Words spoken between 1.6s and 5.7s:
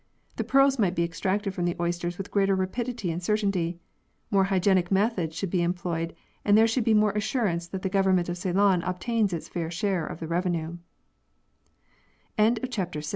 the oysters with greater rapidity and certainty. More hygienic methods should be